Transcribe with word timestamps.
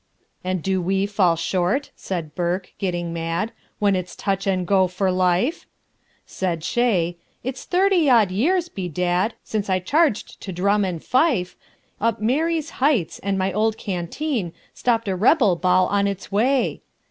"And 0.43 0.63
do 0.63 0.81
we 0.81 1.05
fall 1.05 1.35
short," 1.35 1.91
said 1.95 2.33
Burke, 2.33 2.73
getting 2.79 3.13
mad, 3.13 3.51
"When 3.77 3.95
it's 3.95 4.15
touch 4.15 4.47
and 4.47 4.65
go 4.65 4.87
for 4.87 5.11
life?" 5.11 5.67
Said 6.25 6.63
Shea, 6.63 7.17
"It's 7.43 7.65
thirty 7.65 8.09
odd 8.09 8.31
years, 8.31 8.67
be 8.67 8.89
dad, 8.89 9.35
Since 9.43 9.69
I 9.69 9.77
charged 9.77 10.41
to 10.41 10.51
drum 10.51 10.83
and 10.83 11.03
fife 11.03 11.55
Up 11.99 12.19
Marye's 12.19 12.71
Heights, 12.81 13.19
and 13.19 13.37
my 13.37 13.53
old 13.53 13.77
canteen 13.77 14.53
Stopped 14.73 15.07
a 15.07 15.15
Rebel 15.15 15.55
ball 15.55 15.85
on 15.85 16.07
its 16.07 16.31
way. 16.31 16.81